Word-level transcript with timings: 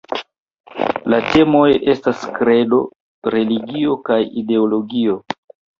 La 1.13 1.19
temoj 1.27 1.67
estas 1.95 2.25
kredo, 2.41 2.83
religio 3.37 4.03
kaj 4.11 4.23
ideologio. 4.45 5.25